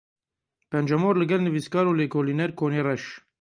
[0.71, 3.03] Pencemor li gel nivîskar û lêkoliner Konê Reş.